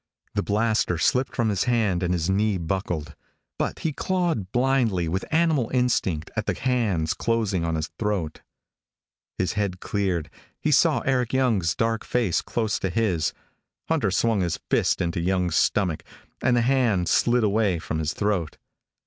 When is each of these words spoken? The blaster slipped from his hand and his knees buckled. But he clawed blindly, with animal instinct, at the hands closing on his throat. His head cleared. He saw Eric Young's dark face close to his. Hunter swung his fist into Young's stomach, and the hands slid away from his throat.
The 0.33 0.41
blaster 0.41 0.97
slipped 0.97 1.35
from 1.35 1.49
his 1.49 1.65
hand 1.65 2.01
and 2.01 2.11
his 2.11 2.27
knees 2.27 2.57
buckled. 2.57 3.15
But 3.59 3.77
he 3.85 3.93
clawed 3.93 4.51
blindly, 4.51 5.07
with 5.07 5.23
animal 5.31 5.69
instinct, 5.71 6.31
at 6.35 6.47
the 6.47 6.55
hands 6.55 7.13
closing 7.13 7.63
on 7.63 7.75
his 7.75 7.89
throat. 7.99 8.41
His 9.37 9.53
head 9.53 9.79
cleared. 9.79 10.31
He 10.59 10.71
saw 10.71 11.01
Eric 11.01 11.33
Young's 11.33 11.75
dark 11.75 12.03
face 12.03 12.41
close 12.41 12.79
to 12.79 12.89
his. 12.89 13.31
Hunter 13.89 14.09
swung 14.09 14.41
his 14.41 14.57
fist 14.71 15.01
into 15.01 15.19
Young's 15.19 15.55
stomach, 15.55 16.03
and 16.41 16.57
the 16.57 16.61
hands 16.61 17.11
slid 17.11 17.43
away 17.43 17.77
from 17.77 17.99
his 17.99 18.13
throat. 18.13 18.57